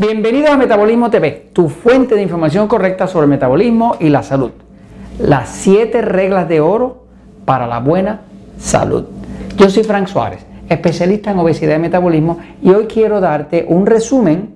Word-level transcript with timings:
Bienvenidos 0.00 0.48
a 0.48 0.56
Metabolismo 0.56 1.10
TV, 1.10 1.50
tu 1.52 1.68
fuente 1.68 2.14
de 2.14 2.22
información 2.22 2.68
correcta 2.68 3.06
sobre 3.06 3.24
el 3.24 3.30
metabolismo 3.30 3.96
y 4.00 4.08
la 4.08 4.22
salud. 4.22 4.50
Las 5.18 5.50
7 5.50 6.00
reglas 6.00 6.48
de 6.48 6.60
oro 6.60 7.04
para 7.44 7.66
la 7.66 7.80
buena 7.80 8.22
salud. 8.56 9.04
Yo 9.58 9.68
soy 9.68 9.84
Frank 9.84 10.06
Suárez, 10.06 10.46
especialista 10.70 11.32
en 11.32 11.38
obesidad 11.38 11.76
y 11.76 11.80
metabolismo, 11.80 12.38
y 12.62 12.70
hoy 12.70 12.86
quiero 12.86 13.20
darte 13.20 13.66
un 13.68 13.84
resumen 13.84 14.54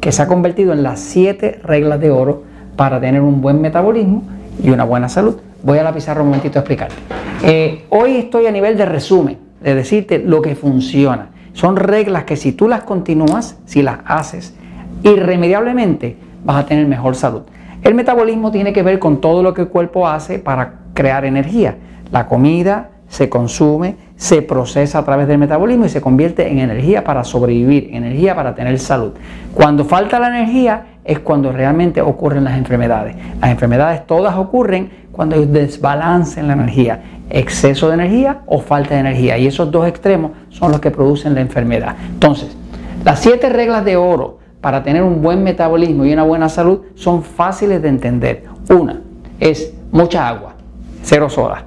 que 0.00 0.10
se 0.10 0.22
ha 0.22 0.26
convertido 0.26 0.72
en 0.72 0.82
las 0.82 1.00
7 1.00 1.60
reglas 1.62 2.00
de 2.00 2.10
oro 2.10 2.44
para 2.74 2.98
tener 2.98 3.20
un 3.20 3.42
buen 3.42 3.60
metabolismo 3.60 4.22
y 4.62 4.70
una 4.70 4.84
buena 4.84 5.10
salud. 5.10 5.36
Voy 5.62 5.76
a 5.76 5.82
la 5.82 5.92
pizarra 5.92 6.22
un 6.22 6.28
momentito 6.28 6.58
a 6.58 6.62
explicarte. 6.62 6.94
Eh, 7.42 7.84
hoy 7.90 8.16
estoy 8.16 8.46
a 8.46 8.50
nivel 8.50 8.78
de 8.78 8.86
resumen, 8.86 9.36
de 9.60 9.74
decirte 9.74 10.18
lo 10.18 10.40
que 10.40 10.56
funciona. 10.56 11.32
Son 11.52 11.76
reglas 11.76 12.24
que 12.24 12.36
si 12.36 12.52
tú 12.52 12.68
las 12.68 12.84
continúas, 12.84 13.58
si 13.66 13.82
las 13.82 13.98
haces, 14.06 14.54
irremediablemente 15.02 16.16
vas 16.44 16.64
a 16.64 16.66
tener 16.66 16.86
mejor 16.86 17.14
salud. 17.14 17.42
El 17.82 17.94
metabolismo 17.94 18.50
tiene 18.50 18.72
que 18.72 18.82
ver 18.82 18.98
con 18.98 19.20
todo 19.20 19.42
lo 19.42 19.54
que 19.54 19.62
el 19.62 19.68
cuerpo 19.68 20.08
hace 20.08 20.38
para 20.38 20.80
crear 20.94 21.24
energía. 21.24 21.76
La 22.10 22.26
comida 22.26 22.90
se 23.08 23.28
consume, 23.28 23.96
se 24.16 24.42
procesa 24.42 24.98
a 24.98 25.04
través 25.04 25.28
del 25.28 25.38
metabolismo 25.38 25.86
y 25.86 25.88
se 25.88 26.00
convierte 26.00 26.50
en 26.50 26.58
energía 26.58 27.04
para 27.04 27.24
sobrevivir, 27.24 27.90
energía 27.92 28.34
para 28.34 28.54
tener 28.54 28.78
salud. 28.78 29.12
Cuando 29.54 29.84
falta 29.84 30.18
la 30.18 30.28
energía 30.28 30.98
es 31.04 31.20
cuando 31.20 31.52
realmente 31.52 32.02
ocurren 32.02 32.44
las 32.44 32.58
enfermedades. 32.58 33.16
Las 33.40 33.50
enfermedades 33.50 34.06
todas 34.06 34.36
ocurren 34.36 34.90
cuando 35.12 35.36
hay 35.36 35.46
desbalance 35.46 36.38
en 36.38 36.48
la 36.48 36.52
energía, 36.52 37.02
exceso 37.30 37.88
de 37.88 37.94
energía 37.94 38.42
o 38.46 38.60
falta 38.60 38.94
de 38.94 39.00
energía. 39.00 39.38
Y 39.38 39.46
esos 39.46 39.70
dos 39.70 39.86
extremos 39.86 40.32
son 40.50 40.70
los 40.70 40.80
que 40.80 40.90
producen 40.90 41.34
la 41.34 41.40
enfermedad. 41.40 41.96
Entonces, 42.10 42.54
las 43.04 43.20
siete 43.20 43.48
reglas 43.48 43.84
de 43.84 43.96
oro 43.96 44.37
para 44.60 44.82
tener 44.82 45.02
un 45.02 45.22
buen 45.22 45.42
metabolismo 45.42 46.04
y 46.04 46.12
una 46.12 46.24
buena 46.24 46.48
salud 46.48 46.80
son 46.94 47.22
fáciles 47.22 47.80
de 47.82 47.88
entender. 47.88 48.44
Una 48.70 49.00
es 49.38 49.74
mucha 49.92 50.28
agua, 50.28 50.54
cero 51.02 51.28
soda. 51.28 51.64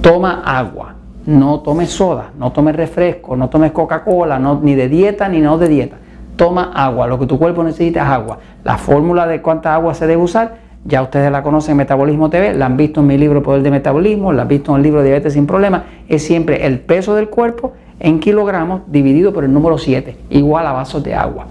Toma 0.00 0.42
agua, 0.44 0.94
no 1.26 1.60
tomes 1.60 1.90
soda, 1.90 2.30
no 2.38 2.52
tomes 2.52 2.76
refresco, 2.76 3.36
no 3.36 3.48
tomes 3.48 3.72
Coca-Cola, 3.72 4.38
no, 4.38 4.60
ni 4.62 4.74
de 4.74 4.88
dieta 4.88 5.28
ni 5.28 5.40
no 5.40 5.58
de 5.58 5.68
dieta. 5.68 5.96
Toma 6.36 6.72
agua, 6.74 7.06
lo 7.06 7.18
que 7.18 7.26
tu 7.26 7.38
cuerpo 7.38 7.64
necesita 7.64 8.02
es 8.02 8.08
agua. 8.08 8.38
La 8.64 8.78
fórmula 8.78 9.26
de 9.26 9.42
cuánta 9.42 9.74
agua 9.74 9.94
se 9.94 10.06
debe 10.06 10.22
usar 10.22 10.68
ya 10.84 11.02
ustedes 11.02 11.30
la 11.30 11.42
conocen 11.42 11.72
en 11.72 11.76
Metabolismo 11.78 12.30
TV, 12.30 12.54
la 12.54 12.66
han 12.66 12.76
visto 12.76 13.00
en 13.00 13.08
mi 13.08 13.18
libro 13.18 13.42
Poder 13.42 13.62
de 13.62 13.70
Metabolismo, 13.70 14.32
la 14.32 14.42
han 14.42 14.48
visto 14.48 14.72
en 14.72 14.78
el 14.78 14.82
libro 14.82 15.02
Diabetes 15.02 15.34
sin 15.34 15.46
Problemas. 15.46 15.82
Es 16.08 16.22
siempre 16.22 16.66
el 16.66 16.80
peso 16.80 17.14
del 17.14 17.28
cuerpo 17.28 17.72
en 18.00 18.20
kilogramos 18.20 18.82
dividido 18.86 19.32
por 19.32 19.44
el 19.44 19.52
número 19.52 19.76
7, 19.76 20.16
igual 20.30 20.66
a 20.66 20.72
vasos 20.72 21.02
de 21.02 21.14
agua. 21.14 21.46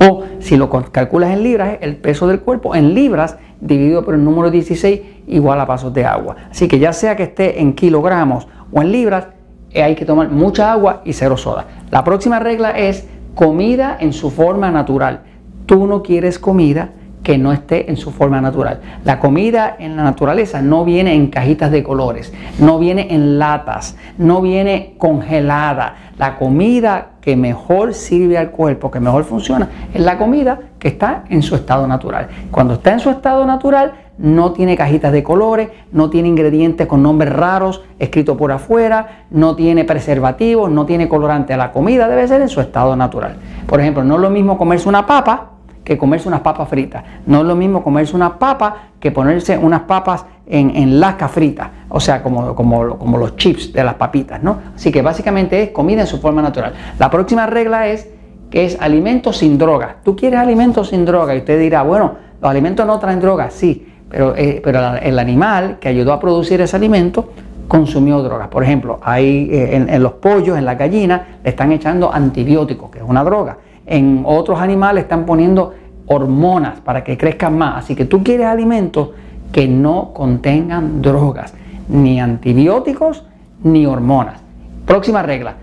O 0.00 0.24
si 0.38 0.56
lo 0.56 0.70
calculas 0.70 1.32
en 1.32 1.42
libras, 1.42 1.78
el 1.80 1.96
peso 1.96 2.26
del 2.28 2.40
cuerpo 2.40 2.74
en 2.74 2.94
libras 2.94 3.36
dividido 3.60 4.04
por 4.04 4.14
el 4.14 4.24
número 4.24 4.50
16, 4.50 5.00
igual 5.26 5.60
a 5.60 5.64
vasos 5.64 5.92
de 5.92 6.04
agua. 6.04 6.36
Así 6.50 6.68
que 6.68 6.78
ya 6.78 6.92
sea 6.92 7.16
que 7.16 7.24
esté 7.24 7.60
en 7.60 7.72
kilogramos 7.72 8.46
o 8.72 8.80
en 8.80 8.92
libras, 8.92 9.28
eh, 9.70 9.82
hay 9.82 9.94
que 9.94 10.04
tomar 10.04 10.30
mucha 10.30 10.72
agua 10.72 11.02
y 11.04 11.12
cero 11.12 11.36
soda. 11.36 11.66
La 11.90 12.04
próxima 12.04 12.38
regla 12.38 12.70
es 12.70 13.06
comida 13.34 13.96
en 14.00 14.12
su 14.12 14.30
forma 14.30 14.70
natural. 14.70 15.22
Tú 15.66 15.86
no 15.86 16.02
quieres 16.02 16.38
comida 16.38 16.90
que 17.28 17.36
no 17.36 17.52
esté 17.52 17.90
en 17.90 17.98
su 17.98 18.10
forma 18.10 18.40
natural. 18.40 18.80
La 19.04 19.20
comida 19.20 19.76
en 19.78 19.96
la 19.96 20.02
naturaleza 20.02 20.62
no 20.62 20.86
viene 20.86 21.12
en 21.12 21.26
cajitas 21.26 21.70
de 21.70 21.82
colores, 21.82 22.32
no 22.58 22.78
viene 22.78 23.08
en 23.10 23.38
latas, 23.38 23.98
no 24.16 24.40
viene 24.40 24.94
congelada. 24.96 26.12
La 26.16 26.36
comida 26.36 27.08
que 27.20 27.36
mejor 27.36 27.92
sirve 27.92 28.38
al 28.38 28.50
cuerpo, 28.50 28.90
que 28.90 28.98
mejor 28.98 29.24
funciona, 29.24 29.68
es 29.92 30.00
la 30.00 30.16
comida 30.16 30.58
que 30.78 30.88
está 30.88 31.24
en 31.28 31.42
su 31.42 31.54
estado 31.54 31.86
natural. 31.86 32.28
Cuando 32.50 32.72
está 32.72 32.94
en 32.94 33.00
su 33.00 33.10
estado 33.10 33.44
natural, 33.44 33.92
no 34.16 34.52
tiene 34.52 34.74
cajitas 34.74 35.12
de 35.12 35.22
colores, 35.22 35.68
no 35.92 36.08
tiene 36.08 36.28
ingredientes 36.28 36.86
con 36.86 37.02
nombres 37.02 37.30
raros 37.30 37.82
escritos 37.98 38.38
por 38.38 38.52
afuera, 38.52 39.26
no 39.30 39.54
tiene 39.54 39.84
preservativos, 39.84 40.70
no 40.70 40.86
tiene 40.86 41.10
colorante. 41.10 41.54
La 41.58 41.72
comida 41.72 42.08
debe 42.08 42.26
ser 42.26 42.40
en 42.40 42.48
su 42.48 42.62
estado 42.62 42.96
natural. 42.96 43.36
Por 43.66 43.82
ejemplo, 43.82 44.02
no 44.02 44.14
es 44.14 44.22
lo 44.22 44.30
mismo 44.30 44.56
comerse 44.56 44.88
una 44.88 45.04
papa 45.04 45.57
que 45.88 45.96
comerse 45.96 46.28
unas 46.28 46.42
papas 46.42 46.68
fritas. 46.68 47.02
No 47.24 47.38
es 47.38 47.44
lo 47.46 47.56
mismo 47.56 47.82
comerse 47.82 48.14
unas 48.14 48.32
papas 48.32 48.74
que 49.00 49.10
ponerse 49.10 49.56
unas 49.56 49.80
papas 49.80 50.26
en, 50.46 50.76
en 50.76 51.00
lasca 51.00 51.28
frita, 51.28 51.70
o 51.88 51.98
sea, 51.98 52.22
como, 52.22 52.54
como, 52.54 52.98
como 52.98 53.16
los 53.16 53.36
chips 53.36 53.72
de 53.72 53.82
las 53.82 53.94
papitas, 53.94 54.42
¿no? 54.42 54.58
Así 54.76 54.92
que 54.92 55.00
básicamente 55.00 55.62
es 55.62 55.70
comida 55.70 56.02
en 56.02 56.06
su 56.06 56.18
forma 56.18 56.42
natural. 56.42 56.74
La 56.98 57.10
próxima 57.10 57.46
regla 57.46 57.88
es 57.88 58.06
que 58.50 58.66
es 58.66 58.76
alimento 58.78 59.32
sin 59.32 59.56
droga. 59.56 59.96
Tú 60.04 60.14
quieres 60.14 60.38
alimento 60.40 60.84
sin 60.84 61.06
droga 61.06 61.34
y 61.34 61.38
usted 61.38 61.58
dirá, 61.58 61.82
bueno, 61.82 62.16
los 62.42 62.50
alimentos 62.50 62.86
no 62.86 62.98
traen 62.98 63.18
droga, 63.20 63.50
sí, 63.50 63.90
pero, 64.10 64.36
eh, 64.36 64.60
pero 64.62 64.94
el 64.96 65.18
animal 65.18 65.78
que 65.80 65.88
ayudó 65.88 66.12
a 66.12 66.20
producir 66.20 66.60
ese 66.60 66.76
alimento 66.76 67.32
consumió 67.66 68.22
drogas. 68.22 68.48
Por 68.48 68.62
ejemplo, 68.62 69.00
hay 69.02 69.48
eh, 69.50 69.74
en, 69.74 69.88
en, 69.88 70.02
los 70.02 70.12
pollos, 70.12 70.58
en 70.58 70.66
la 70.66 70.74
gallina, 70.74 71.38
le 71.42 71.48
están 71.48 71.72
echando 71.72 72.12
antibióticos, 72.12 72.90
que 72.90 72.98
es 72.98 73.04
una 73.06 73.24
droga 73.24 73.56
en 73.88 74.22
otros 74.26 74.60
animales 74.60 75.04
están 75.04 75.24
poniendo 75.26 75.74
hormonas 76.06 76.80
para 76.80 77.02
que 77.04 77.16
crezcan 77.16 77.56
más. 77.56 77.84
Así 77.84 77.94
que 77.94 78.04
tú 78.04 78.22
quieres 78.22 78.46
alimentos 78.46 79.10
que 79.52 79.66
no 79.66 80.12
contengan 80.12 81.00
drogas, 81.00 81.54
ni 81.88 82.20
antibióticos, 82.20 83.24
ni 83.62 83.86
hormonas. 83.86 84.40
Próxima 84.86 85.22
regla 85.22 85.54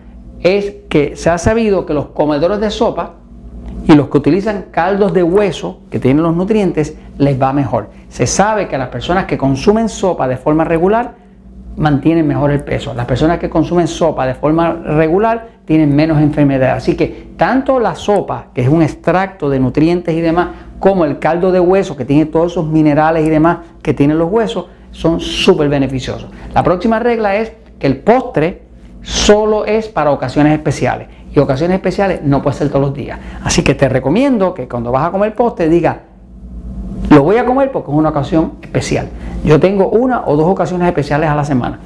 es 0.42 0.76
que 0.90 1.16
se 1.16 1.30
ha 1.30 1.38
sabido 1.38 1.86
que 1.86 1.94
los 1.94 2.08
comedores 2.08 2.60
de 2.60 2.70
sopa 2.70 3.14
y 3.88 3.94
los 3.94 4.10
que 4.10 4.18
utilizan 4.18 4.66
caldos 4.72 5.14
de 5.14 5.24
hueso 5.24 5.80
que 5.90 6.00
tienen 6.00 6.24
los 6.24 6.36
nutrientes 6.36 6.98
les 7.18 7.42
va 7.42 7.54
mejor. 7.54 7.90
Se 8.10 8.28
sabe 8.28 8.68
que 8.68 8.78
las 8.78 8.90
personas 8.90 9.26
que 9.26 9.38
consumen 9.38 9.90
sopa 9.90 10.28
de 10.28 10.38
forma 10.38 10.64
regular 10.64 11.25
mantienen 11.78 12.28
mejor 12.28 12.52
el 12.52 12.64
peso. 12.64 12.94
Las 12.94 13.06
personas 13.06 13.40
que 13.40 13.50
consumen 13.50 13.88
sopa 13.88 14.26
de 14.26 14.34
forma 14.34 14.74
regular 14.74 15.48
tienen 15.66 15.96
menos 15.96 16.22
enfermedades. 16.22 16.84
Así 16.84 16.96
que 16.96 17.34
tanto 17.38 17.80
la 17.80 17.96
sopa, 17.96 18.48
que 18.54 18.62
es 18.62 18.70
un 18.70 18.82
extracto 18.82 19.50
de 19.50 19.60
nutrientes 19.60 20.16
y 20.16 20.22
demás, 20.22 20.50
como 20.80 21.06
el 21.06 21.20
caldo 21.20 21.52
de 21.52 21.60
hueso, 21.60 21.96
que 21.96 22.06
tiene 22.06 22.26
todos 22.26 22.54
esos 22.54 22.68
minerales 22.68 23.26
y 23.26 23.30
demás 23.30 23.60
que 23.82 23.94
tienen 23.94 24.18
los 24.18 24.32
huesos, 24.32 24.68
son 24.92 25.20
súper 25.20 25.68
beneficiosos. 25.68 26.30
La 26.54 26.64
próxima 26.64 27.00
regla 27.00 27.36
es 27.36 27.52
que 27.80 27.88
el 27.88 27.98
postre 27.98 28.64
solo 29.02 29.66
es 29.66 29.88
para 29.88 30.12
ocasiones 30.12 30.54
especiales. 30.54 31.08
Y 31.36 31.40
ocasiones 31.40 31.76
especiales 31.76 32.22
no 32.24 32.42
puede 32.42 32.56
ser 32.56 32.70
todos 32.70 32.82
los 32.82 32.94
días. 32.94 33.20
Así 33.44 33.62
que 33.62 33.76
te 33.76 33.90
recomiendo 33.90 34.54
que 34.54 34.70
cuando 34.70 34.92
vas 34.92 35.10
a 35.10 35.12
comer 35.12 35.36
postre 35.36 35.68
diga, 35.68 36.00
lo 37.16 37.24
voy 37.24 37.38
a 37.38 37.46
comer 37.46 37.72
porque 37.72 37.92
es 37.92 37.98
una 37.98 38.10
ocasión 38.10 38.54
especial. 38.62 39.08
Yo 39.46 39.58
tengo 39.60 39.88
una 39.88 40.24
o 40.26 40.36
dos 40.36 40.48
ocasiones 40.48 40.86
especiales 40.86 41.30
a 41.30 41.36
la 41.36 41.46
semana. 41.46 41.80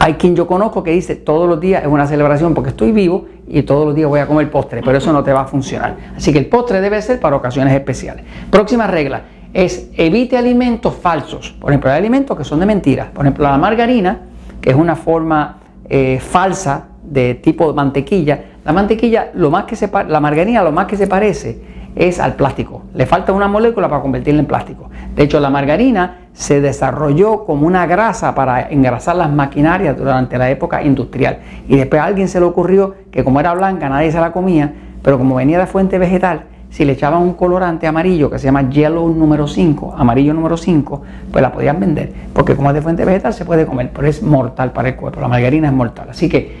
Hay 0.00 0.14
quien 0.14 0.34
yo 0.34 0.48
conozco 0.48 0.82
que 0.82 0.90
dice 0.90 1.14
todos 1.14 1.48
los 1.48 1.60
días 1.60 1.82
es 1.82 1.88
una 1.88 2.06
celebración 2.08 2.52
porque 2.52 2.70
estoy 2.70 2.90
vivo 2.90 3.26
y 3.46 3.62
todos 3.62 3.86
los 3.86 3.94
días 3.94 4.08
voy 4.08 4.18
a 4.18 4.26
comer 4.26 4.50
postre, 4.50 4.82
pero 4.84 4.98
eso 4.98 5.12
no 5.12 5.22
te 5.22 5.32
va 5.32 5.42
a 5.42 5.46
funcionar. 5.46 5.96
Así 6.16 6.32
que 6.32 6.38
el 6.38 6.46
postre 6.46 6.80
debe 6.80 7.00
ser 7.02 7.20
para 7.20 7.36
ocasiones 7.36 7.72
especiales. 7.72 8.24
Próxima 8.50 8.88
regla 8.88 9.22
es 9.54 9.90
evite 9.96 10.36
alimentos 10.36 10.94
falsos. 10.96 11.54
Por 11.60 11.70
ejemplo, 11.70 11.90
hay 11.90 11.98
alimentos 11.98 12.36
que 12.36 12.42
son 12.42 12.58
de 12.58 12.66
mentiras. 12.66 13.06
Por 13.14 13.24
ejemplo, 13.24 13.44
la 13.44 13.56
margarina, 13.58 14.22
que 14.60 14.70
es 14.70 14.76
una 14.76 14.96
forma 14.96 15.58
eh, 15.88 16.18
falsa 16.20 16.88
de 17.04 17.36
tipo 17.36 17.72
mantequilla. 17.72 18.40
La 18.64 18.72
mantequilla, 18.72 19.30
lo 19.34 19.52
más 19.52 19.64
que 19.64 19.76
se 19.76 19.88
la 20.08 20.18
margarina 20.18 20.64
lo 20.64 20.72
más 20.72 20.86
que 20.86 20.96
se 20.96 21.06
parece 21.06 21.76
es 21.96 22.20
al 22.20 22.34
plástico. 22.34 22.82
Le 22.94 23.06
falta 23.06 23.32
una 23.32 23.48
molécula 23.48 23.88
para 23.88 24.02
convertirla 24.02 24.40
en 24.40 24.46
plástico. 24.46 24.90
De 25.14 25.22
hecho, 25.24 25.40
la 25.40 25.48
margarina 25.50 26.28
se 26.34 26.60
desarrolló 26.60 27.44
como 27.46 27.66
una 27.66 27.86
grasa 27.86 28.34
para 28.34 28.68
engrasar 28.68 29.16
las 29.16 29.32
maquinarias 29.32 29.96
durante 29.96 30.36
la 30.36 30.50
época 30.50 30.82
industrial. 30.82 31.38
Y 31.66 31.76
después 31.76 32.00
a 32.02 32.04
alguien 32.04 32.28
se 32.28 32.38
le 32.38 32.46
ocurrió 32.46 32.94
que 33.10 33.24
como 33.24 33.40
era 33.40 33.54
blanca 33.54 33.88
nadie 33.88 34.12
se 34.12 34.20
la 34.20 34.30
comía, 34.30 34.72
pero 35.02 35.16
como 35.16 35.36
venía 35.36 35.58
de 35.58 35.66
fuente 35.66 35.98
vegetal, 35.98 36.42
si 36.68 36.84
le 36.84 36.92
echaban 36.92 37.22
un 37.22 37.32
colorante 37.32 37.86
amarillo 37.86 38.28
que 38.28 38.38
se 38.38 38.44
llama 38.44 38.68
yellow 38.68 39.08
número 39.08 39.46
5, 39.46 39.94
amarillo 39.96 40.34
número 40.34 40.58
5, 40.58 41.02
pues 41.32 41.40
la 41.40 41.50
podían 41.50 41.80
vender. 41.80 42.12
Porque 42.34 42.54
como 42.54 42.68
es 42.68 42.74
de 42.74 42.82
fuente 42.82 43.06
vegetal 43.06 43.32
se 43.32 43.46
puede 43.46 43.64
comer, 43.64 43.90
pero 43.94 44.06
es 44.06 44.22
mortal 44.22 44.72
para 44.72 44.90
el 44.90 44.96
cuerpo. 44.96 45.20
La 45.20 45.28
margarina 45.28 45.68
es 45.68 45.72
mortal. 45.72 46.08
Así 46.10 46.28
que 46.28 46.54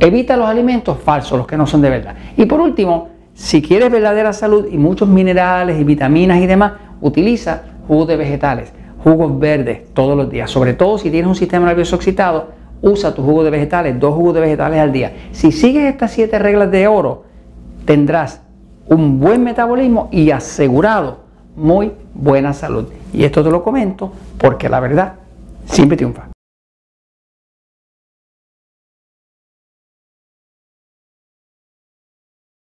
evita 0.00 0.36
los 0.36 0.46
alimentos 0.46 0.98
falsos, 0.98 1.38
los 1.38 1.46
que 1.46 1.56
no 1.56 1.66
son 1.66 1.80
de 1.80 1.88
verdad. 1.88 2.14
Y 2.36 2.44
por 2.44 2.60
último, 2.60 3.15
si 3.36 3.60
quieres 3.60 3.92
verdadera 3.92 4.32
salud 4.32 4.66
y 4.70 4.78
muchos 4.78 5.08
minerales 5.08 5.78
y 5.78 5.84
vitaminas 5.84 6.40
y 6.40 6.46
demás, 6.46 6.72
utiliza 7.02 7.64
jugos 7.86 8.08
de 8.08 8.16
vegetales, 8.16 8.72
jugos 9.04 9.38
verdes 9.38 9.92
todos 9.92 10.16
los 10.16 10.30
días. 10.30 10.50
Sobre 10.50 10.72
todo 10.72 10.96
si 10.96 11.10
tienes 11.10 11.28
un 11.28 11.34
sistema 11.34 11.66
nervioso 11.66 11.96
excitado, 11.96 12.48
usa 12.80 13.14
tu 13.14 13.22
jugo 13.22 13.44
de 13.44 13.50
vegetales, 13.50 14.00
dos 14.00 14.14
jugos 14.14 14.34
de 14.34 14.40
vegetales 14.40 14.80
al 14.80 14.90
día. 14.90 15.12
Si 15.32 15.52
sigues 15.52 15.84
estas 15.84 16.12
siete 16.12 16.38
reglas 16.38 16.70
de 16.70 16.88
oro, 16.88 17.24
tendrás 17.84 18.40
un 18.86 19.20
buen 19.20 19.44
metabolismo 19.44 20.08
y 20.10 20.30
asegurado 20.30 21.18
muy 21.56 21.92
buena 22.14 22.54
salud. 22.54 22.88
Y 23.12 23.24
esto 23.24 23.44
te 23.44 23.50
lo 23.50 23.62
comento 23.62 24.12
porque 24.38 24.70
la 24.70 24.80
verdad 24.80 25.12
siempre 25.66 25.98
triunfa. 25.98 26.35